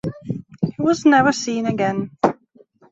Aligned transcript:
He 0.63 0.73
was 0.81 1.05
never 1.05 1.31
seen 1.31 1.67
again. 1.67 2.09